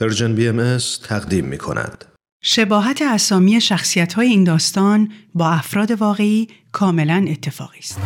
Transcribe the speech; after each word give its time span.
پرژن 0.00 0.34
بی 0.34 0.48
ام 0.48 0.78
تقدیم 1.04 1.44
می 1.44 1.58
کند. 1.58 2.04
شباهت 2.42 3.02
اسامی 3.02 3.60
شخصیت 3.60 4.14
های 4.14 4.28
این 4.28 4.44
داستان 4.44 5.12
با 5.34 5.50
افراد 5.50 5.90
واقعی 5.90 6.48
کاملا 6.72 7.26
اتفاقی 7.28 7.78
است. 7.78 7.98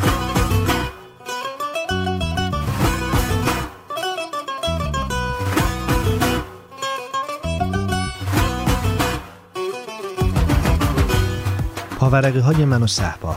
پاورقی 11.98 12.38
های 12.38 12.64
من 12.64 12.82
و 12.82 12.86
صحبا 12.86 13.36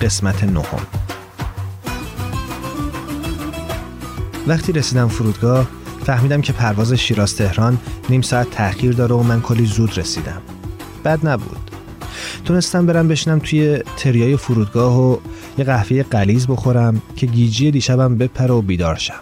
قسمت 0.00 0.44
نهم 0.44 0.86
وقتی 4.46 4.72
رسیدم 4.72 5.08
فرودگاه 5.08 5.81
فهمیدم 6.04 6.40
که 6.40 6.52
پرواز 6.52 6.92
شیراز 6.92 7.36
تهران 7.36 7.78
نیم 8.08 8.22
ساعت 8.22 8.50
تأخیر 8.50 8.92
داره 8.92 9.14
و 9.14 9.22
من 9.22 9.40
کلی 9.40 9.66
زود 9.66 9.98
رسیدم. 9.98 10.42
بد 11.04 11.26
نبود. 11.26 11.70
تونستم 12.44 12.86
برم 12.86 13.08
بشنم 13.08 13.38
توی 13.38 13.82
تریای 13.96 14.36
فرودگاه 14.36 15.00
و 15.00 15.16
یه 15.58 15.64
قهوه 15.64 16.02
قلیز 16.02 16.46
بخورم 16.46 17.02
که 17.16 17.26
گیجی 17.26 17.70
دیشبم 17.70 18.18
بپره 18.18 18.54
و 18.54 18.62
بیدار 18.62 18.96
شم. 18.96 19.20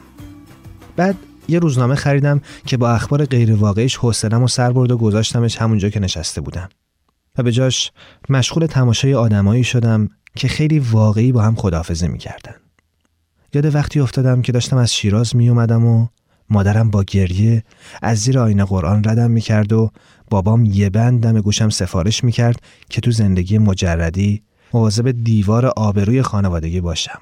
بعد 0.97 1.17
یه 1.49 1.59
روزنامه 1.59 1.95
خریدم 1.95 2.41
که 2.67 2.77
با 2.77 2.91
اخبار 2.91 3.25
غیر 3.25 3.55
واقعیش 3.55 3.97
حوصله‌مو 3.97 4.49
سر 4.49 4.73
برد 4.73 4.91
و 4.91 4.97
گذاشتمش 4.97 5.57
همونجا 5.57 5.89
که 5.89 6.01
نشسته 6.01 6.41
بودم. 6.41 6.69
و 7.39 7.43
به 7.43 7.53
جاش 7.53 7.93
مشغول 8.29 8.67
تماشای 8.67 9.15
آدمایی 9.15 9.65
شدم 9.65 10.09
که 10.37 10.49
خیلی 10.49 10.79
واقعی 10.79 11.33
با 11.33 11.43
هم 11.43 11.55
خدافزه 11.55 12.09
می‌کردن. 12.09 12.55
یاد 13.55 13.75
وقتی 13.75 14.01
افتادم 14.01 14.43
که 14.43 14.53
داشتم 14.53 14.77
از 14.77 14.95
شیراز 14.95 15.37
می 15.37 15.49
اومدم 15.49 15.87
و 15.87 16.07
مادرم 16.51 16.91
با 16.91 17.05
گریه 17.05 17.65
از 18.03 18.19
زیر 18.19 18.39
آینه 18.39 18.65
قرآن 18.65 19.05
ردم 19.05 19.31
می‌کرد 19.31 19.73
و 19.73 19.91
بابام 20.31 20.65
یه 20.65 20.91
بند 20.91 21.23
دم 21.23 21.41
گوشم 21.41 21.69
سفارش 21.69 22.25
می‌کرد 22.25 22.63
که 22.91 23.01
تو 23.01 23.11
زندگی 23.11 23.59
مجردی 23.59 24.43
مواظب 24.73 25.11
دیوار 25.11 25.67
آبروی 25.67 26.23
خانوادگی 26.23 26.81
باشم. 26.81 27.19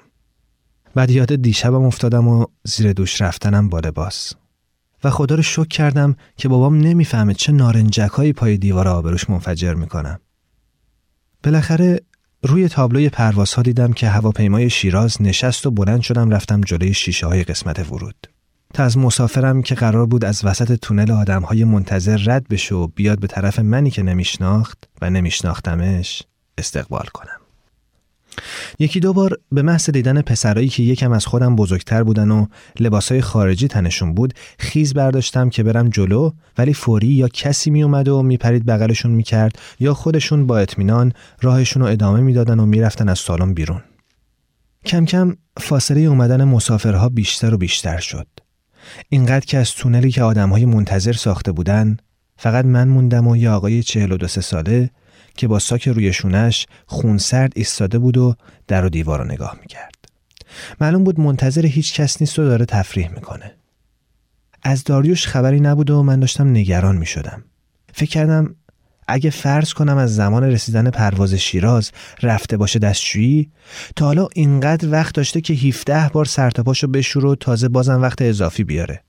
بعد 0.94 1.10
یاد 1.10 1.34
دیشبم 1.34 1.82
افتادم 1.82 2.28
و 2.28 2.46
زیر 2.64 2.92
دوش 2.92 3.22
رفتنم 3.22 3.68
با 3.68 3.80
لباس. 3.80 4.32
و 5.04 5.10
خدا 5.10 5.34
رو 5.34 5.42
شک 5.42 5.68
کردم 5.68 6.16
که 6.36 6.48
بابام 6.48 6.80
نمی‌فهمه 6.80 7.34
چه 7.34 7.52
نارنجک 7.52 8.32
پای 8.32 8.56
دیوار 8.56 8.88
آبروش 8.88 9.30
منفجر 9.30 9.74
می‌کنم. 9.74 10.20
بالاخره 11.44 12.00
روی 12.42 12.68
تابلوی 12.68 13.08
پروازها 13.08 13.62
دیدم 13.62 13.92
که 13.92 14.08
هواپیمای 14.08 14.70
شیراز 14.70 15.22
نشست 15.22 15.66
و 15.66 15.70
بلند 15.70 16.00
شدم 16.00 16.30
رفتم 16.30 16.60
جلوی 16.60 16.94
شیشه 16.94 17.26
های 17.26 17.44
قسمت 17.44 17.92
ورود. 17.92 18.28
از 18.74 18.98
مسافرم 18.98 19.62
که 19.62 19.74
قرار 19.74 20.06
بود 20.06 20.24
از 20.24 20.44
وسط 20.44 20.72
تونل 20.72 21.10
آدم 21.10 21.42
های 21.42 21.64
منتظر 21.64 22.16
رد 22.26 22.48
بشه 22.48 22.74
و 22.74 22.86
بیاد 22.86 23.20
به 23.20 23.26
طرف 23.26 23.58
منی 23.58 23.90
که 23.90 24.02
نمیشناخت 24.02 24.88
و 25.02 25.10
نمیشناختمش 25.10 26.22
استقبال 26.58 27.06
کنم. 27.14 27.40
یکی 28.78 29.00
دو 29.00 29.12
بار 29.12 29.38
به 29.52 29.62
محض 29.62 29.90
دیدن 29.90 30.22
پسرایی 30.22 30.68
که 30.68 30.82
یکم 30.82 31.12
از 31.12 31.26
خودم 31.26 31.56
بزرگتر 31.56 32.02
بودن 32.02 32.30
و 32.30 32.46
لباسای 32.80 33.20
خارجی 33.20 33.68
تنشون 33.68 34.14
بود 34.14 34.34
خیز 34.58 34.94
برداشتم 34.94 35.50
که 35.50 35.62
برم 35.62 35.88
جلو 35.88 36.30
ولی 36.58 36.74
فوری 36.74 37.08
یا 37.08 37.28
کسی 37.28 37.70
می 37.70 37.82
اومد 37.82 38.08
و 38.08 38.22
میپرید 38.22 38.66
بغلشون 38.66 39.10
می‌کرد 39.10 39.58
یا 39.80 39.94
خودشون 39.94 40.46
با 40.46 40.58
اطمینان 40.58 41.12
راهشون 41.42 41.82
رو 41.82 41.88
ادامه 41.88 42.20
می‌دادن 42.20 42.60
و 42.60 42.66
می‌رفتن 42.66 43.08
از 43.08 43.18
سالن 43.18 43.54
بیرون 43.54 43.82
کم 44.86 45.04
کم 45.04 45.36
فاصله 45.56 46.00
اومدن 46.00 46.44
مسافرها 46.44 47.08
بیشتر 47.08 47.54
و 47.54 47.58
بیشتر 47.58 47.98
شد 47.98 48.26
اینقدر 49.08 49.46
که 49.46 49.58
از 49.58 49.72
تونلی 49.72 50.10
که 50.10 50.22
آدمهای 50.22 50.64
منتظر 50.64 51.12
ساخته 51.12 51.52
بودن 51.52 51.96
فقط 52.36 52.64
من 52.64 52.88
موندم 52.88 53.26
و 53.26 53.36
یه 53.36 53.50
آقای 53.50 53.82
چهل 53.82 54.12
و 54.12 54.16
دو 54.16 54.28
ساله 54.28 54.90
که 55.36 55.48
با 55.48 55.58
ساک 55.58 55.88
روی 55.88 56.12
شونش 56.12 56.66
خونسرد 56.86 57.52
ایستاده 57.56 57.98
بود 57.98 58.16
و 58.16 58.34
در 58.66 58.84
و 58.84 58.88
دیوار 58.88 59.18
رو 59.18 59.24
نگاه 59.24 59.56
می‌کرد. 59.60 59.94
معلوم 60.80 61.04
بود 61.04 61.20
منتظر 61.20 61.66
هیچ 61.66 62.00
کس 62.00 62.22
نیست 62.22 62.38
و 62.38 62.44
داره 62.44 62.64
تفریح 62.64 63.10
می‌کنه. 63.10 63.54
از 64.62 64.84
داریوش 64.84 65.26
خبری 65.26 65.60
نبود 65.60 65.90
و 65.90 66.02
من 66.02 66.20
داشتم 66.20 66.50
نگران 66.50 66.96
می‌شدم. 66.96 67.44
فکر 67.92 68.10
کردم 68.10 68.54
اگه 69.08 69.30
فرض 69.30 69.72
کنم 69.72 69.96
از 69.96 70.14
زمان 70.14 70.44
رسیدن 70.44 70.90
پرواز 70.90 71.34
شیراز 71.34 71.90
رفته 72.22 72.56
باشه 72.56 72.78
دستشویی 72.78 73.50
تا 73.96 74.06
حالا 74.06 74.28
اینقدر 74.34 74.88
وقت 74.90 75.14
داشته 75.14 75.40
که 75.40 75.54
17 75.54 76.10
بار 76.12 76.24
سرتاپاشو 76.24 76.86
بشور 76.86 77.26
و 77.26 77.34
تازه 77.34 77.68
بازم 77.68 78.02
وقت 78.02 78.22
اضافی 78.22 78.64
بیاره. 78.64 79.02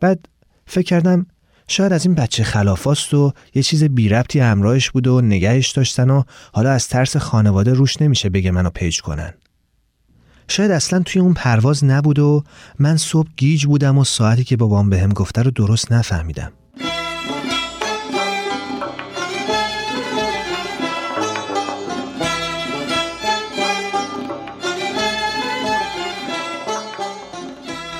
بعد 0.00 0.28
فکر 0.66 0.84
کردم 0.84 1.26
شاید 1.68 1.92
از 1.92 2.06
این 2.06 2.14
بچه 2.14 2.44
خلافاست 2.44 3.14
و 3.14 3.32
یه 3.54 3.62
چیز 3.62 3.84
بی 3.84 4.08
ربطی 4.08 4.40
همراهش 4.40 4.90
بود 4.90 5.06
و 5.06 5.20
نگهش 5.20 5.70
داشتن 5.70 6.10
و 6.10 6.22
حالا 6.52 6.70
از 6.70 6.88
ترس 6.88 7.16
خانواده 7.16 7.72
روش 7.72 8.02
نمیشه 8.02 8.28
بگه 8.28 8.50
منو 8.50 8.70
پیج 8.70 9.00
کنن. 9.00 9.34
شاید 10.48 10.70
اصلا 10.70 11.02
توی 11.02 11.20
اون 11.20 11.34
پرواز 11.34 11.84
نبود 11.84 12.18
و 12.18 12.44
من 12.78 12.96
صبح 12.96 13.28
گیج 13.36 13.66
بودم 13.66 13.98
و 13.98 14.04
ساعتی 14.04 14.44
که 14.44 14.56
بابام 14.56 14.90
بهم 14.90 15.12
گفته 15.12 15.42
رو 15.42 15.50
درست 15.50 15.92
نفهمیدم. 15.92 16.52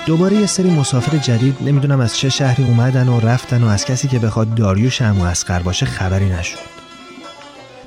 دوباره 0.06 0.36
یه 0.36 0.46
سری 0.46 0.70
مسافر 0.70 1.16
جدید 1.16 1.56
نمی‌دونم 1.60 2.00
از 2.00 2.16
چه 2.16 2.28
شهری 2.28 2.64
اومدن 2.64 3.08
و 3.08 3.20
رفتن 3.20 3.64
و 3.64 3.66
از 3.66 3.84
کسی 3.84 4.08
که 4.08 4.18
بخواد 4.18 4.54
داریوش 4.54 5.02
هم 5.02 5.20
و 5.20 5.24
اسقر 5.24 5.62
باشه 5.62 5.86
خبری 5.86 6.28
نشد. 6.28 6.58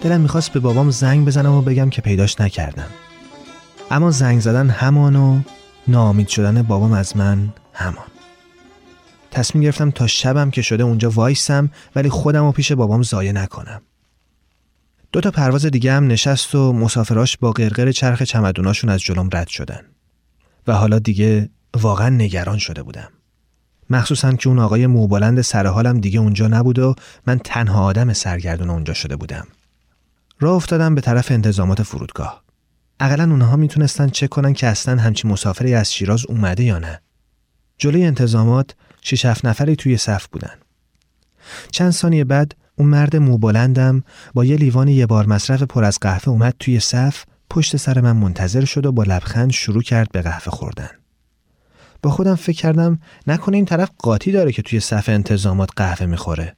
دلم 0.02 0.22
می‌خواست 0.22 0.53
به 0.53 0.59
بابام 0.59 0.90
زنگ 0.91 1.28
بزنم 1.28 1.52
و 1.52 1.62
بگم 1.62 1.90
که 1.90 2.02
پیداش 2.02 2.41
نکردم 2.41 2.88
اما 3.91 4.12
زنگ 4.12 4.40
زدن 4.40 4.69
همان 4.69 5.16
و 5.16 5.41
ناامید 5.88 6.28
شدن 6.28 6.62
بابام 6.62 6.94
از 6.94 7.18
من 7.18 7.53
همان. 7.74 8.08
تصمیم 9.31 9.63
گرفتم 9.63 9.91
تا 9.91 10.08
شبم 10.08 10.52
که 10.52 10.62
شده 10.62 10.84
اونجا 10.84 11.09
وایسم 11.09 11.69
ولی 11.96 12.09
خودم 12.09 12.46
و 12.46 12.52
پیش 12.52 12.72
بابام 12.72 13.02
زایه 13.02 13.31
نکنم. 13.31 13.81
دو 15.12 15.22
تا 15.22 15.31
پرواز 15.31 15.66
دیگه 15.66 15.94
هم 15.94 16.08
نشست 16.08 16.56
و 16.56 16.74
مسافراش 16.74 17.38
با 17.38 17.52
قرقر 17.52 17.91
چرخ 17.91 18.22
چمدوناشون 18.22 18.90
از 18.90 19.00
جلوم 19.00 19.29
رد 19.34 19.47
شدن. 19.47 19.81
و 20.68 20.74
حالا 20.74 21.00
دیگه 21.00 21.50
واقعا 21.74 22.09
نگران 22.09 22.57
شده 22.57 22.84
بودم. 22.84 23.09
مخصوصا 23.90 24.34
که 24.34 24.50
اون 24.50 24.59
آقای 24.59 24.88
موبالند 24.88 25.41
سرحالم 25.41 26.00
دیگه 26.00 26.19
اونجا 26.19 26.47
نبود 26.47 26.80
و 26.80 26.96
من 27.28 27.40
تنها 27.40 27.84
آدم 27.84 28.13
سرگردون 28.13 28.69
اونجا 28.69 28.94
شده 28.94 29.16
بودم. 29.16 29.47
راه 30.40 30.53
افتادم 30.53 30.96
به 30.96 31.02
طرف 31.02 31.31
انتظامات 31.31 31.84
فرودگاه. 31.84 32.44
اقلا 33.00 33.24
اونها 33.24 33.56
می‌تونستن 33.56 34.09
چک 34.09 34.29
کنن 34.29 34.53
که 34.53 34.68
اصلا 34.68 35.02
همچی 35.02 35.28
مسافری 35.28 35.74
از 35.74 35.94
شیراز 35.94 36.25
اومده 36.25 36.63
یا 36.63 36.79
نه. 36.79 37.02
جلوی 37.78 38.06
انتظامات 38.06 38.75
شش 39.02 39.25
هفت 39.25 39.46
نفری 39.46 39.75
توی 39.75 39.97
صف 39.97 40.28
بودن. 40.28 40.53
چند 41.72 41.91
ثانیه 41.91 42.24
بعد 42.24 42.56
اون 42.75 42.90
مرد 42.90 43.16
موبالندم 43.16 44.03
با 44.34 44.46
یه 44.46 44.56
لیوان 44.56 44.88
یه 44.88 45.06
بار 45.06 45.25
مصرف 45.25 45.63
پر 45.63 45.84
از 45.84 46.00
قهوه 46.00 46.29
اومد 46.29 46.56
توی 46.59 46.79
صف 46.79 47.24
پشت 47.50 47.78
سر 47.78 48.02
من 48.02 48.16
منتظر 48.16 48.66
شد 48.66 48.85
و 48.85 48.91
با 48.91 49.03
لبخند 49.03 49.52
شروع 49.52 49.81
کرد 49.81 50.12
به 50.12 50.22
قهوه 50.22 50.52
خوردن. 50.52 50.90
با 52.01 52.09
خودم 52.09 52.35
فکر 52.35 52.57
کردم 52.57 52.99
نکنه 53.27 53.57
این 53.57 53.65
طرف 53.65 53.89
قاطی 53.97 54.31
داره 54.31 54.51
که 54.51 54.61
توی 54.61 54.79
صف 54.79 55.09
انتظامات 55.09 55.69
قهوه 55.75 56.05
می‌خوره. 56.05 56.55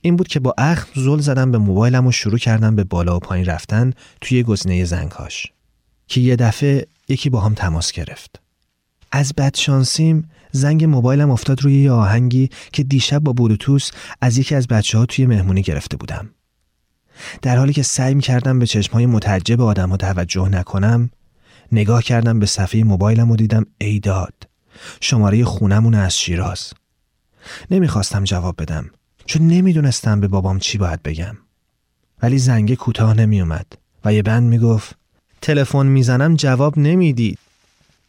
این 0.00 0.16
بود 0.16 0.28
که 0.28 0.40
با 0.40 0.54
اخم 0.58 0.88
زل 0.94 1.18
زدم 1.18 1.50
به 1.50 1.58
موبایلم 1.58 2.06
و 2.06 2.12
شروع 2.12 2.38
کردم 2.38 2.76
به 2.76 2.84
بالا 2.84 3.16
و 3.16 3.20
پایین 3.20 3.46
رفتن 3.46 3.92
توی 4.20 4.42
گزینه 4.42 4.84
زنگهاش 4.84 5.52
که 6.08 6.20
یه 6.20 6.36
دفعه 6.36 6.86
یکی 7.08 7.30
با 7.30 7.40
هم 7.40 7.54
تماس 7.54 7.92
گرفت. 7.92 8.40
از 9.12 9.32
بدشانسیم 9.36 10.30
زنگ 10.52 10.84
موبایلم 10.84 11.30
افتاد 11.30 11.62
روی 11.62 11.82
یه 11.82 11.90
آهنگی 11.90 12.50
که 12.72 12.82
دیشب 12.82 13.18
با 13.18 13.32
بلوتوس 13.32 13.90
از 14.20 14.38
یکی 14.38 14.54
از 14.54 14.66
بچه 14.66 14.98
ها 14.98 15.06
توی 15.06 15.26
مهمونی 15.26 15.62
گرفته 15.62 15.96
بودم. 15.96 16.30
در 17.42 17.56
حالی 17.56 17.72
که 17.72 17.82
سعی 17.82 18.14
می 18.14 18.22
کردم 18.22 18.58
به 18.58 18.66
چشمهای 18.66 19.06
متعجب 19.06 19.60
آدم 19.60 19.90
ها 19.90 19.96
توجه 19.96 20.48
نکنم 20.48 21.10
نگاه 21.72 22.02
کردم 22.02 22.38
به 22.38 22.46
صفحه 22.46 22.84
موبایلم 22.84 23.30
و 23.30 23.36
دیدم 23.36 23.66
ایداد 23.78 24.34
شماره 25.00 25.44
خونمون 25.44 25.94
از 25.94 26.18
شیراز. 26.18 26.72
نمی‌خواستم 27.70 28.24
جواب 28.24 28.62
بدم 28.62 28.90
چون 29.26 29.46
نمی‌دونستم 29.46 30.20
به 30.20 30.28
بابام 30.28 30.58
چی 30.58 30.78
باید 30.78 31.02
بگم. 31.02 31.36
ولی 32.22 32.38
زنگ 32.38 32.74
کوتاه 32.74 33.14
نمیومد 33.14 33.66
و 34.04 34.14
یه 34.14 34.22
بند 34.22 34.42
می‌گفت 34.42 34.96
تلفن 35.42 35.86
می‌زنم 35.86 36.36
جواب 36.36 36.78
نمی‌دید. 36.78 37.38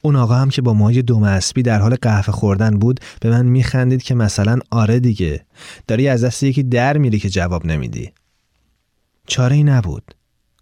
اون 0.01 0.15
آقا 0.15 0.35
هم 0.35 0.49
که 0.49 0.61
با 0.61 0.73
مای 0.73 1.01
دوم 1.01 1.23
اسبی 1.23 1.63
در 1.63 1.79
حال 1.79 1.95
قهوه 1.95 2.33
خوردن 2.33 2.79
بود 2.79 2.99
به 3.19 3.29
من 3.29 3.45
میخندید 3.45 4.03
که 4.03 4.15
مثلا 4.15 4.59
آره 4.69 4.99
دیگه. 4.99 5.45
داری 5.87 6.07
از 6.07 6.23
دست 6.23 6.43
یکی 6.43 6.63
در 6.63 6.97
میری 6.97 7.19
که 7.19 7.29
جواب 7.29 7.65
نمیدی. 7.65 8.11
چاره 9.27 9.55
ای 9.55 9.63
نبود. 9.63 10.15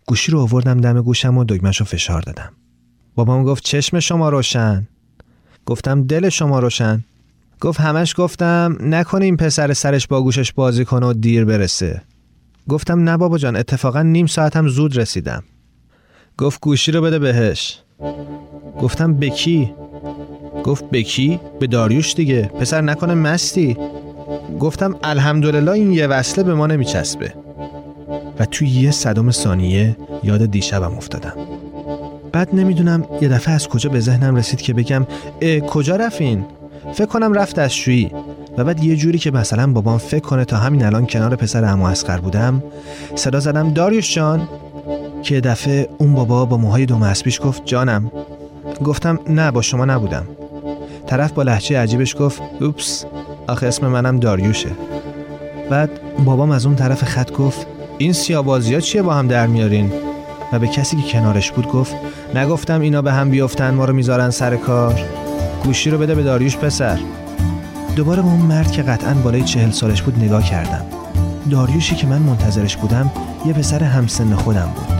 گوشی 0.07 0.31
رو 0.31 0.39
آوردم 0.39 0.81
دم 0.81 1.01
گوشم 1.01 1.37
و 1.37 1.43
دگمش 1.43 1.77
رو 1.77 1.85
فشار 1.85 2.21
دادم. 2.21 2.53
بابام 3.15 3.43
گفت 3.43 3.63
چشم 3.63 3.99
شما 3.99 4.29
روشن. 4.29 4.87
گفتم 5.65 6.03
دل 6.03 6.29
شما 6.29 6.59
روشن. 6.59 7.03
گفت 7.61 7.79
همش 7.79 8.13
گفتم 8.17 8.77
نکنه 8.81 9.25
این 9.25 9.37
پسر 9.37 9.73
سرش 9.73 10.07
با 10.07 10.21
گوشش 10.21 10.53
بازی 10.53 10.85
کنه 10.85 11.05
و 11.05 11.13
دیر 11.13 11.45
برسه. 11.45 12.01
گفتم 12.69 13.03
نه 13.09 13.17
بابا 13.17 13.37
جان 13.37 13.55
اتفاقا 13.55 14.01
نیم 14.01 14.25
ساعتم 14.25 14.67
زود 14.67 14.97
رسیدم. 14.97 15.43
گفت 16.37 16.61
گوشی 16.61 16.91
رو 16.91 17.01
بده 17.01 17.19
بهش. 17.19 17.79
گفتم 18.81 19.13
به 19.13 19.29
کی؟ 19.29 19.73
گفت 20.63 20.89
به 20.89 21.03
کی؟ 21.03 21.39
به 21.59 21.67
داریوش 21.67 22.13
دیگه. 22.13 22.41
پسر 22.41 22.81
نکنه 22.81 23.13
مستی. 23.13 23.77
گفتم 24.59 24.95
الحمدلله 25.03 25.71
این 25.71 25.91
یه 25.91 26.07
وصله 26.07 26.43
به 26.43 26.53
ما 26.53 26.67
نمیچسبه. 26.67 27.33
و 28.39 28.45
توی 28.45 28.67
یه 28.67 28.91
صدم 28.91 29.31
ثانیه 29.31 29.97
یاد 30.23 30.45
دیشبم 30.45 30.93
افتادم. 30.97 31.64
بعد 32.35 32.55
نمی‌دونم 32.55 33.05
یه 33.21 33.27
دفعه 33.27 33.53
از 33.53 33.67
کجا 33.67 33.89
به 33.89 33.99
ذهنم 33.99 34.35
رسید 34.35 34.61
که 34.61 34.73
بگم 34.73 35.07
اه 35.41 35.59
کجا 35.59 35.95
رفین 35.95 36.45
فکر 36.93 37.05
کنم 37.05 37.33
رفت 37.33 37.59
از 37.59 37.73
شویی 37.73 38.11
و 38.57 38.63
بعد 38.63 38.83
یه 38.83 38.95
جوری 38.95 39.17
که 39.17 39.31
مثلا 39.31 39.71
بابام 39.71 39.97
فکر 39.97 40.19
کنه 40.19 40.45
تا 40.45 40.57
همین 40.57 40.85
الان 40.85 41.07
کنار 41.07 41.35
پسر 41.35 41.65
امو 41.65 41.85
اسقر 41.85 42.17
بودم 42.17 42.63
صدا 43.15 43.39
زدم 43.39 43.69
داریوش 43.69 44.15
جان؟ 44.15 44.47
که 45.23 45.41
دفعه 45.41 45.89
اون 45.97 46.13
بابا 46.13 46.45
با 46.45 46.57
موهای 46.57 46.85
دو 46.85 46.97
مسبیش 46.97 47.41
گفت 47.43 47.65
جانم. 47.65 48.11
گفتم 48.83 49.19
نه 49.29 49.51
با 49.51 49.61
شما 49.61 49.85
نبودم. 49.85 50.27
طرف 51.07 51.31
با 51.31 51.43
لحچه 51.43 51.79
عجیبش 51.79 52.15
گفت 52.19 52.41
اوپس 52.61 53.05
آخه 53.47 53.67
اسم 53.67 53.87
منم 53.87 54.19
داریوشه. 54.19 54.69
بعد 55.69 55.89
بابام 56.25 56.51
از 56.51 56.65
اون 56.65 56.75
طرف 56.75 57.03
خط 57.03 57.31
گفت 57.31 57.67
این 57.97 58.13
سیابازی 58.13 58.73
ها 58.73 58.79
چیه 58.79 59.01
با 59.01 59.13
هم 59.13 59.27
در 59.27 59.47
میارین؟ 59.47 59.91
و 60.51 60.59
به 60.59 60.67
کسی 60.67 60.97
که 60.97 61.11
کنارش 61.11 61.51
بود 61.51 61.67
گفت 61.67 61.95
نگفتم 62.35 62.81
اینا 62.81 63.01
به 63.01 63.13
هم 63.13 63.29
بیفتن 63.29 63.73
ما 63.73 63.85
رو 63.85 63.93
می‌ذارن 63.93 64.29
سر 64.29 64.55
کار. 64.55 65.01
گوشی 65.63 65.89
رو 65.89 65.97
بده 65.97 66.15
به 66.15 66.23
داریوش 66.23 66.57
پسر. 66.57 66.99
دوباره 67.95 68.21
به 68.21 68.27
اون 68.27 68.41
مرد 68.41 68.71
که 68.71 68.83
قطعا 68.83 69.13
بالای 69.13 69.43
چهل 69.43 69.71
سالش 69.71 70.01
بود 70.01 70.23
نگاه 70.23 70.43
کردم. 70.43 70.85
داریوشی 71.51 71.95
که 71.95 72.07
من 72.07 72.21
منتظرش 72.21 72.77
بودم 72.77 73.11
یه 73.45 73.53
پسر 73.53 73.83
همسن 73.83 74.35
خودم 74.35 74.69
بود. 74.75 74.97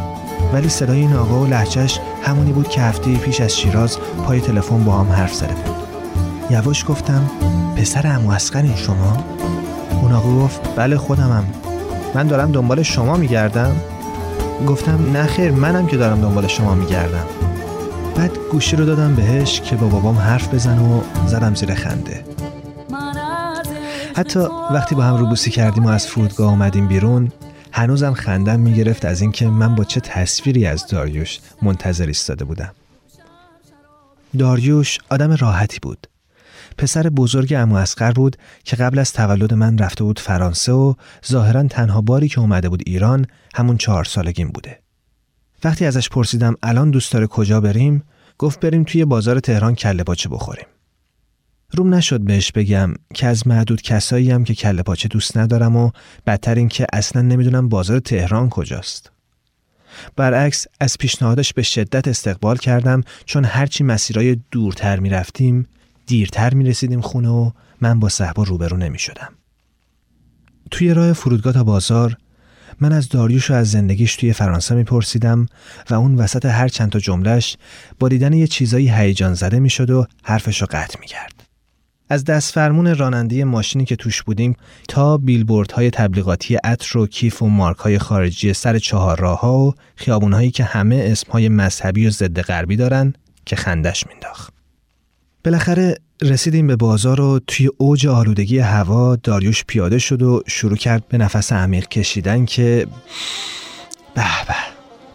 ولی 0.54 0.70
صدای 0.70 1.00
این 1.00 1.14
آقا 1.14 1.40
و 1.40 1.48
لحجهش 1.48 2.00
همونی 2.24 2.52
بود 2.52 2.68
که 2.68 2.82
هفته 2.82 3.16
پیش 3.16 3.42
از 3.42 3.58
شیراز 3.58 3.98
پای 4.26 4.42
تلفن 4.42 4.84
با 4.84 4.92
هم 4.92 5.12
حرف 5.12 5.34
زده 5.34 5.54
بود. 5.54 5.76
یواش 6.50 6.86
گفتم 6.88 7.30
پسر 7.76 8.08
امو 8.08 8.34
این 8.56 8.76
شما؟ 8.76 9.18
اون 10.02 10.12
آقا 10.12 10.30
گفت 10.30 10.62
بله 10.76 10.98
خودمم. 10.98 11.44
من 12.16 12.28
دارم 12.28 12.52
دنبال 12.52 12.84
شما 12.84 13.18
میگردم. 13.18 13.76
گفتم 14.68 15.12
نه 15.14 15.26
خیر 15.26 15.52
منم 15.52 15.88
که 15.88 15.98
دارم 15.98 16.22
دنبال 16.22 16.48
شما 16.48 16.76
میگردم. 16.76 17.26
بعد 18.16 18.38
گوشی 18.52 18.76
رو 18.76 18.86
دادم 18.86 19.16
بهش 19.16 19.62
که 19.62 19.76
با 19.76 19.88
بابام 19.88 20.18
حرف 20.18 20.54
بزن 20.54 20.80
و 20.80 21.02
زدم 21.28 21.56
زیر 21.56 21.74
خنده. 21.74 22.26
حتی 24.16 24.40
وقتی 24.72 24.96
با 24.96 25.04
هم 25.04 25.16
روبوسی 25.16 25.52
کردیم 25.52 25.86
و 25.86 25.90
از 25.90 26.08
فرودگاه 26.08 26.52
آمدیم 26.52 26.88
بیرون 26.88 27.32
هنوزم 27.72 28.14
خندم 28.14 28.60
می‌گرفت 28.60 29.06
از 29.06 29.22
اینکه 29.22 29.48
من 29.48 29.76
با 29.76 29.84
چه 29.84 30.00
تصویری 30.00 30.66
از 30.66 30.88
داریوش 30.88 31.40
منتظر 31.62 32.06
ایستاده 32.08 32.46
بودم. 32.46 32.72
داریوش 34.38 34.98
آدم 35.10 35.32
راحتی 35.36 35.80
بود. 35.82 36.08
پسر 36.78 37.10
بزرگ 37.10 37.54
امو 37.54 37.76
اسقر 37.76 38.12
بود 38.12 38.38
که 38.64 38.76
قبل 38.76 39.00
از 39.00 39.14
تولد 39.14 39.54
من 39.54 39.78
رفته 39.78 40.04
بود 40.04 40.20
فرانسه 40.20 40.72
و 40.72 40.94
ظاهرا 41.28 41.64
تنها 41.64 42.02
باری 42.02 42.28
که 42.28 42.40
اومده 42.40 42.70
بود 42.70 42.84
ایران 42.86 43.26
همون 43.56 43.78
چهار 43.78 44.04
سالگیم 44.04 44.50
بوده 44.50 44.80
وقتی 45.64 45.86
ازش 45.86 46.10
پرسیدم 46.10 46.56
الان 46.64 46.92
دوست 46.92 47.12
داره 47.12 47.28
کجا 47.28 47.62
بریم 47.62 48.04
گفت 48.38 48.60
بریم 48.60 48.84
توی 48.84 49.06
بازار 49.06 49.40
تهران 49.40 49.76
کله 49.76 50.04
پاچه 50.04 50.30
بخوریم 50.30 50.66
روم 51.72 51.94
نشد 51.94 52.22
بهش 52.22 52.52
بگم 52.52 52.94
که 53.14 53.28
از 53.28 53.48
معدود 53.48 53.82
کسایی 53.82 54.32
هم 54.32 54.44
که 54.44 54.56
کله 54.56 54.84
پاچه 54.84 55.08
دوست 55.08 55.38
ندارم 55.38 55.76
و 55.76 55.92
بدتر 56.28 56.56
این 56.56 56.68
که 56.68 56.88
اصلا 56.94 57.22
نمی‌دونم 57.22 57.70
بازار 57.70 58.00
تهران 58.00 58.50
کجاست. 58.50 59.12
برعکس 60.16 60.68
از 60.80 60.98
پیشنهادش 60.98 61.54
به 61.54 61.62
شدت 61.62 62.08
استقبال 62.08 62.58
کردم 62.58 63.02
چون 63.26 63.46
هرچی 63.46 63.84
مسیرهای 63.84 64.38
دورتر 64.52 65.00
می‌رفتیم 65.00 65.68
دیرتر 66.06 66.54
می 66.54 66.64
رسیدیم 66.64 67.02
خونه 67.02 67.30
و 67.30 67.52
من 67.82 68.00
با 68.00 68.10
صحبا 68.10 68.44
روبرو 68.44 68.78
نمی 68.78 69.00
شدم. 69.00 69.34
توی 70.72 70.94
راه 70.94 71.14
فرودگاه 71.14 71.54
تا 71.54 71.64
بازار 71.64 72.18
من 72.80 72.94
از 72.94 73.10
داریوش 73.10 73.52
و 73.52 73.54
از 73.54 73.72
زندگیش 73.72 74.16
توی 74.16 74.34
فرانسه 74.34 74.76
میپرسیدم 74.76 75.46
و 75.90 75.94
اون 75.94 76.16
وسط 76.16 76.46
هر 76.46 76.68
چند 76.68 76.92
تا 76.92 77.00
جملهش 77.00 77.58
با 78.00 78.10
دیدن 78.10 78.34
یه 78.34 78.48
چیزایی 78.48 78.90
هیجان 78.90 79.34
زده 79.34 79.60
می‌شد 79.60 79.90
و 79.90 80.06
حرفش 80.24 80.62
رو 80.62 80.68
قطع 80.72 81.00
می‌کرد. 81.00 81.44
از 82.10 82.24
دست 82.24 82.54
فرمون 82.54 82.96
راننده 82.96 83.44
ماشینی 83.44 83.86
که 83.86 83.96
توش 83.96 84.24
بودیم 84.24 84.56
تا 84.88 85.22
های 85.74 85.90
تبلیغاتی 85.90 86.56
عطر 86.56 86.98
و 86.98 87.08
کیف 87.08 87.42
و 87.42 87.74
های 87.80 88.00
خارجی 88.00 88.54
سر 88.54 88.80
چهار 88.80 89.20
راه 89.20 89.40
ها 89.40 89.76
و 90.08 90.30
هایی 90.34 90.52
که 90.52 90.64
همه 90.64 91.16
های 91.30 91.50
مذهبی 91.50 92.08
و 92.08 92.10
ضد 92.10 92.42
غربی 92.42 92.76
دارن 92.76 93.14
که 93.46 93.56
خندش 93.56 94.08
مینداخت. 94.08 94.55
بالاخره 95.46 95.98
رسیدیم 96.22 96.68
به 96.68 96.76
بازار 96.76 97.22
و 97.22 97.40
توی 97.48 97.70
اوج 97.78 98.08
آلودگی 98.08 98.60
هوا 98.60 99.16
داریوش 99.16 99.64
پیاده 99.66 100.00
شد 100.00 100.22
و 100.22 100.44
شروع 100.48 100.78
کرد 100.78 101.08
به 101.08 101.18
نفس 101.18 101.54
عمیق 101.54 101.88
کشیدن 101.88 102.46
که 102.46 102.88
به 104.16 104.46
به 104.48 104.56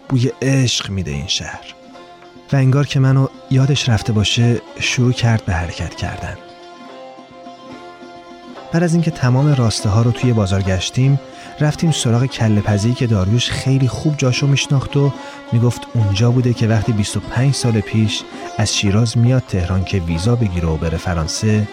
بوی 0.08 0.30
عشق 0.42 0.90
میده 0.90 1.10
این 1.10 1.26
شهر. 1.26 1.74
و 2.52 2.56
انگار 2.56 2.86
که 2.86 3.00
منو 3.00 3.26
یادش 3.50 3.88
رفته 3.88 4.12
باشه 4.12 4.60
شروع 4.80 5.12
کرد 5.12 5.44
به 5.44 5.52
حرکت 5.52 5.94
کردن. 5.94 6.36
بعد 8.72 8.82
از 8.82 8.92
اینکه 8.92 9.10
تمام 9.10 9.54
راسته 9.54 9.88
ها 9.88 10.02
رو 10.02 10.12
توی 10.12 10.32
بازار 10.32 10.62
گشتیم 10.62 11.20
رفتیم 11.60 11.90
سراغ 11.90 12.26
کله 12.26 12.60
پزی 12.60 12.94
که 12.94 13.06
داریوش 13.06 13.50
خیلی 13.50 13.88
خوب 13.88 14.14
جاشو 14.16 14.46
میشناخت 14.46 14.96
و 14.96 15.12
می‌گفت 15.52 15.80
اونجا 15.94 16.30
بوده 16.30 16.54
که 16.54 16.68
وقتی 16.68 16.92
25 16.92 17.54
سال 17.54 17.80
پیش 17.80 18.22
از 18.58 18.76
شیراز 18.76 19.18
میاد 19.18 19.42
تهران 19.48 19.84
که 19.84 19.98
ویزا 19.98 20.36
بگیره 20.36 20.68
و 20.68 20.76
بره 20.76 20.98
فرانسه 20.98 21.68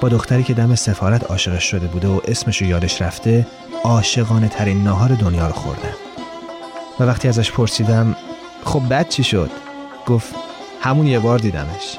با 0.00 0.08
دختری 0.08 0.42
که 0.42 0.54
دم 0.54 0.74
سفارت 0.74 1.30
عاشقش 1.30 1.64
شده 1.64 1.86
بوده 1.86 2.08
و 2.08 2.20
اسمشو 2.24 2.64
یادش 2.64 3.02
رفته 3.02 3.46
عاشقانه 3.84 4.48
ترین 4.48 4.84
ناهار 4.84 5.08
دنیا 5.08 5.46
رو 5.46 5.52
خوردن. 5.52 5.94
و 7.00 7.04
وقتی 7.04 7.28
ازش 7.28 7.52
پرسیدم 7.52 8.16
خب 8.64 8.80
بعد 8.80 9.08
چی 9.08 9.24
شد؟ 9.24 9.50
گفت 10.06 10.34
همون 10.80 11.06
یه 11.06 11.18
بار 11.18 11.38
دیدمش. 11.38 11.98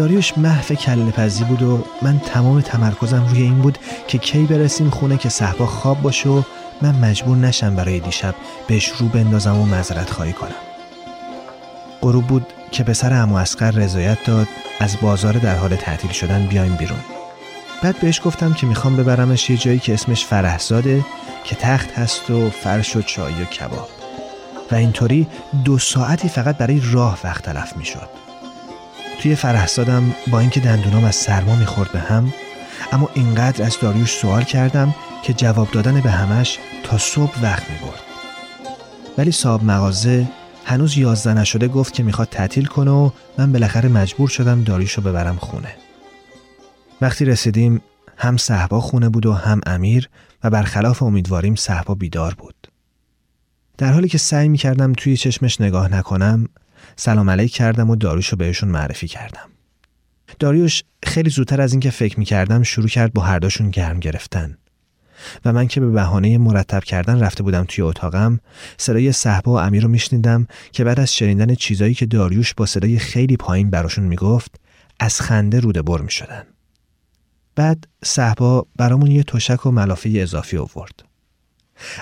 داریوش 0.00 0.38
محو 0.38 0.74
کل 0.74 1.10
پزی 1.10 1.44
بود 1.44 1.62
و 1.62 1.84
من 2.02 2.18
تمام 2.18 2.60
تمرکزم 2.60 3.26
روی 3.28 3.42
این 3.42 3.58
بود 3.58 3.78
که 4.08 4.18
کی 4.18 4.42
برسیم 4.42 4.90
خونه 4.90 5.16
که 5.16 5.28
صحبا 5.28 5.66
خواب 5.66 6.02
باشه 6.02 6.28
و 6.28 6.42
من 6.82 6.94
مجبور 6.94 7.36
نشم 7.36 7.74
برای 7.74 8.00
دیشب 8.00 8.34
بهش 8.66 8.88
رو 8.88 9.08
بندازم 9.08 9.56
و 9.56 9.66
مذرت 9.66 10.10
خواهی 10.10 10.32
کنم. 10.32 10.54
غروب 12.02 12.26
بود 12.26 12.46
که 12.70 12.84
پسر 12.84 13.22
امو 13.22 13.36
اسقر 13.36 13.70
رضایت 13.70 14.18
داد 14.26 14.46
از 14.80 14.96
بازار 15.02 15.32
در 15.32 15.56
حال 15.56 15.76
تعطیل 15.76 16.10
شدن 16.10 16.46
بیایم 16.46 16.76
بیرون. 16.76 17.00
بعد 17.82 18.00
بهش 18.00 18.20
گفتم 18.24 18.52
که 18.52 18.66
می‌خوام 18.66 18.96
ببرمش 18.96 19.50
یه 19.50 19.56
جایی 19.56 19.78
که 19.78 19.94
اسمش 19.94 20.24
فرهزاده 20.24 21.04
که 21.44 21.56
تخت 21.56 21.90
هست 21.90 22.30
و 22.30 22.50
فرش 22.50 22.96
و 22.96 23.02
چای 23.02 23.42
و 23.42 23.44
کباب. 23.44 23.88
و 24.70 24.74
اینطوری 24.74 25.26
دو 25.64 25.78
ساعتی 25.78 26.28
فقط 26.28 26.56
برای 26.56 26.80
راه 26.92 27.18
وقت 27.24 27.44
تلف 27.44 27.76
می‌شد. 27.76 28.29
توی 29.20 29.34
فرهزادم 29.34 30.14
با 30.30 30.40
اینکه 30.40 30.60
دندونام 30.60 31.04
از 31.04 31.16
سرما 31.16 31.56
می‌خورد 31.56 31.92
به 31.92 31.98
هم 32.00 32.32
اما 32.92 33.08
اینقدر 33.14 33.64
از 33.64 33.78
داریوش 33.80 34.12
سوال 34.12 34.42
کردم 34.42 34.94
که 35.22 35.32
جواب 35.32 35.70
دادن 35.70 36.00
به 36.00 36.10
همش 36.10 36.58
تا 36.84 36.98
صبح 36.98 37.42
وقت 37.42 37.70
می‌برد. 37.70 38.00
ولی 39.18 39.32
صاحب 39.32 39.64
مغازه 39.64 40.28
هنوز 40.64 40.98
یازده 40.98 41.34
نشده 41.34 41.68
گفت 41.68 41.94
که 41.94 42.02
می‌خواد 42.02 42.28
تعطیل 42.28 42.66
کنه 42.66 42.90
و 42.90 43.10
من 43.38 43.52
بالاخره 43.52 43.88
مجبور 43.88 44.28
شدم 44.28 44.64
داریوش 44.64 44.92
رو 44.92 45.02
ببرم 45.02 45.36
خونه. 45.36 45.74
وقتی 47.00 47.24
رسیدیم 47.24 47.80
هم 48.16 48.36
صحبا 48.36 48.80
خونه 48.80 49.08
بود 49.08 49.26
و 49.26 49.32
هم 49.32 49.60
امیر 49.66 50.08
و 50.44 50.50
برخلاف 50.50 51.02
امیدواریم 51.02 51.54
صحبا 51.54 51.94
بیدار 51.94 52.34
بود. 52.34 52.68
در 53.78 53.92
حالی 53.92 54.08
که 54.08 54.18
سعی 54.18 54.48
می‌کردم 54.48 54.92
توی 54.92 55.16
چشمش 55.16 55.60
نگاه 55.60 55.88
نکنم 55.88 56.48
سلام 56.96 57.30
علیک 57.30 57.52
کردم 57.52 57.90
و 57.90 57.96
داریوش 57.96 58.28
رو 58.28 58.38
بهشون 58.38 58.68
معرفی 58.68 59.08
کردم. 59.08 59.48
داریوش 60.38 60.82
خیلی 61.02 61.30
زودتر 61.30 61.60
از 61.60 61.72
اینکه 61.72 61.90
فکر 61.90 62.18
می‌کردم 62.18 62.62
شروع 62.62 62.88
کرد 62.88 63.12
با 63.12 63.22
هر 63.22 63.38
داشون 63.38 63.70
گرم 63.70 64.00
گرفتن. 64.00 64.56
و 65.44 65.52
من 65.52 65.68
که 65.68 65.80
به 65.80 65.90
بهانه 65.90 66.38
مرتب 66.38 66.84
کردن 66.84 67.20
رفته 67.20 67.42
بودم 67.42 67.64
توی 67.64 67.84
اتاقم 67.84 68.40
صدای 68.78 69.12
صحبا 69.12 69.52
و 69.52 69.60
امیر 69.60 69.82
رو 69.82 69.88
میشنیدم 69.88 70.46
که 70.72 70.84
بعد 70.84 71.00
از 71.00 71.14
شنیدن 71.14 71.54
چیزایی 71.54 71.94
که 71.94 72.06
داریوش 72.06 72.54
با 72.54 72.66
صدای 72.66 72.98
خیلی 72.98 73.36
پایین 73.36 73.70
براشون 73.70 74.04
می‌گفت 74.04 74.60
از 75.00 75.20
خنده 75.20 75.60
روده 75.60 75.82
بر 75.82 76.00
می‌شدن 76.00 76.44
بعد 77.54 77.86
صحبا 78.04 78.66
برامون 78.76 79.10
یه 79.10 79.22
تشک 79.22 79.66
و 79.66 79.70
ملافه 79.70 80.10
اضافی 80.14 80.56
آورد 80.56 81.09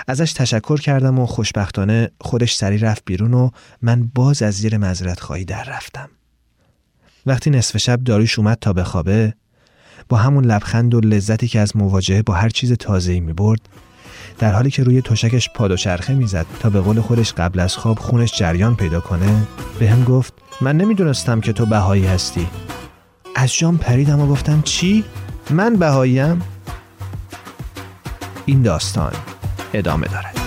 ازش 0.07 0.33
تشکر 0.33 0.79
کردم 0.79 1.19
و 1.19 1.25
خوشبختانه 1.25 2.11
خودش 2.21 2.55
سری 2.55 2.77
رفت 2.77 3.03
بیرون 3.05 3.33
و 3.33 3.49
من 3.81 4.11
باز 4.15 4.41
از 4.41 4.53
زیر 4.53 4.77
مذرت 4.77 5.19
خواهی 5.19 5.45
در 5.45 5.63
رفتم. 5.63 6.09
وقتی 7.25 7.49
نصف 7.49 7.77
شب 7.77 8.03
داریش 8.03 8.39
اومد 8.39 8.57
تا 8.61 8.73
بخوابه 8.73 9.33
با 10.09 10.17
همون 10.17 10.45
لبخند 10.45 10.95
و 10.95 10.99
لذتی 10.99 11.47
که 11.47 11.59
از 11.59 11.77
مواجهه 11.77 12.21
با 12.21 12.33
هر 12.33 12.49
چیز 12.49 12.73
تازه‌ای 12.73 13.19
می‌برد 13.19 13.61
در 14.39 14.53
حالی 14.53 14.71
که 14.71 14.83
روی 14.83 15.01
تشکش 15.01 15.49
پاد 15.49 15.71
و 15.71 15.75
چرخه 15.77 16.15
می‌زد 16.15 16.45
تا 16.59 16.69
به 16.69 16.81
قول 16.81 17.01
خودش 17.01 17.33
قبل 17.33 17.59
از 17.59 17.75
خواب 17.75 17.99
خونش 17.99 18.37
جریان 18.37 18.75
پیدا 18.75 18.99
کنه 18.99 19.47
به 19.79 19.89
هم 19.89 20.03
گفت 20.03 20.33
من 20.61 20.77
نمی‌دونستم 20.77 21.41
که 21.41 21.53
تو 21.53 21.65
بهایی 21.65 22.05
هستی 22.05 22.47
از 23.35 23.53
جام 23.53 23.77
پریدم 23.77 24.19
و 24.19 24.27
گفتم 24.27 24.61
چی؟ 24.61 25.03
من 25.49 25.75
بهاییم؟ 25.75 26.41
این 28.45 28.61
داستان 28.61 29.13
ادامه 29.73 30.07
دارد. 30.07 30.39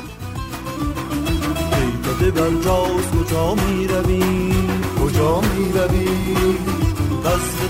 کجا 3.33 3.55
می 3.55 3.87
روی 3.87 4.23
کجا 5.01 5.41
می 5.41 5.73
روی 5.73 6.09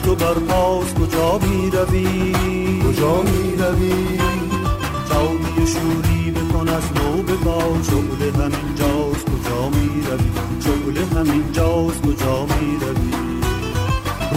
تو 0.04 0.14
بر 0.14 0.34
پاس 0.34 0.94
کجا 0.94 1.38
می 1.38 1.70
روی 1.70 2.32
کجا 2.82 3.22
می 3.22 3.56
روی 3.56 4.18
جامی 5.10 5.66
شوری 5.66 6.30
بکن 6.30 6.68
از 6.68 6.82
نو 6.94 7.22
بگا 7.22 7.60
شغل 7.82 8.42
همین 8.42 8.74
جاست 8.74 9.26
کجا 9.26 9.68
می 9.68 10.02
روی 10.06 10.30
شغل 10.60 11.18
همین 11.18 11.52
جاست 11.52 12.02
کجا 12.02 12.46
می 12.46 12.76
روی 12.80 12.91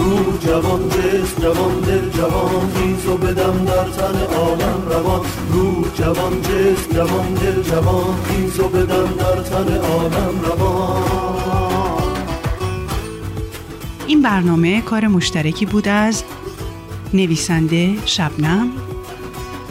رو 0.06 0.38
جوان 0.38 0.88
جس 0.88 1.40
جوان 1.42 1.80
دل 1.80 2.10
جوان 2.10 2.70
خیز 2.74 3.06
بدم 3.06 3.64
در 3.64 3.84
تن 3.84 4.34
عالم 4.34 4.82
روان. 4.90 5.20
رو 5.52 5.84
جوان 5.94 6.42
جس 6.42 6.94
جوان 6.94 7.34
دل 7.34 7.62
جوان. 7.62 8.22
خیز 8.24 8.60
بدم 8.60 9.08
در 9.18 9.42
تن 9.42 9.76
عالم 9.76 10.40
روان. 10.44 11.02
این 14.06 14.22
برنامه 14.22 14.80
کار 14.80 15.06
مشترکی 15.06 15.66
بود 15.66 15.88
از 15.88 16.24
نویسنده 17.14 17.94
شبنم 18.06 18.68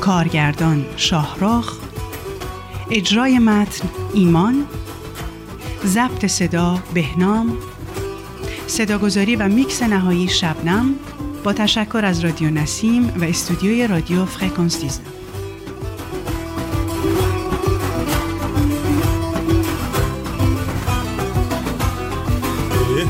کارگردان 0.01 0.85
شاهراخ 0.97 1.77
اجرای 2.91 3.39
متن 3.39 3.89
ایمان 4.13 4.65
ضبط 5.85 6.25
صدا 6.25 6.79
بهنام 6.93 7.57
صداگذاری 8.67 9.35
و 9.35 9.47
میکس 9.47 9.83
نهایی 9.83 10.27
شبنم 10.27 10.95
با 11.43 11.53
تشکر 11.53 12.05
از 12.05 12.19
رادیو 12.19 12.49
نسیم 12.49 13.13
و 13.21 13.23
استودیوی 13.23 13.87
رادیو 13.87 14.25
فرکانس 14.25 14.81
دیزن 14.81 15.03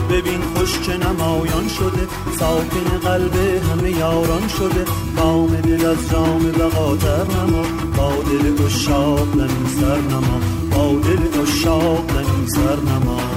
ببین 0.09 0.41
خوش 0.41 0.79
که 0.79 0.97
نمایان 0.97 1.67
شده 1.67 2.07
ساکن 2.39 2.97
قلب 3.03 3.35
همه 3.35 3.91
یاران 3.91 4.47
شده. 4.47 4.85
بام 5.17 5.55
دل 5.61 5.85
از 5.85 6.09
جام 6.11 6.51
بقاتر 6.51 7.23
نما 7.23 7.63
با 7.97 8.13
دل 8.23 8.65
اشاق 8.65 9.47
سر 9.81 10.01
نما 10.01 10.39
با 10.71 10.99
دل 10.99 11.41
اشاق 11.41 12.11
سر 12.55 12.75
نما. 12.75 13.34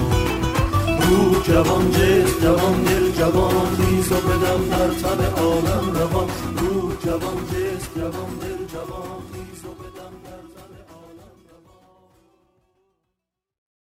رو 1.09 1.43
جوان 1.43 1.91
جس 1.91 2.43
جوان 2.43 2.83
دل 2.83 3.11
جوان 3.11 3.77
خیز 3.77 4.12
و 4.12 4.15
بدم 4.15 4.69
در 4.71 4.91
تن 5.00 5.25
عالم 5.43 5.93
روان. 5.95 6.29
رو 6.57 6.93
جوان 7.05 7.37
جس 7.50 7.85
جوان 7.97 8.31
دل 8.41 8.67
جوان. 8.73 9.18